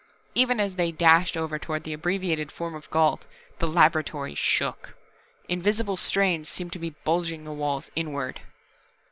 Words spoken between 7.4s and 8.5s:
the walls inward.